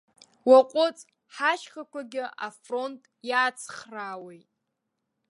Уаҟәыҵ, 0.49 0.99
ҳашьхақәагьы 1.33 2.25
афронт 2.47 3.01
иацхраауеит. 3.29 4.49